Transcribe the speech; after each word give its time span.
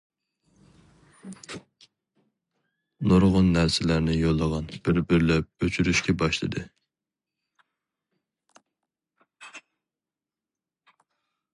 نۇرغۇن 3.11 3.51
نەرسىلەرنى 3.57 4.15
يوللىغان 4.15 4.71
بىر-بىرلەپ 4.87 5.67
ئۆچۈرۈشكە 5.67 6.17
باشلىدى. 6.23 6.65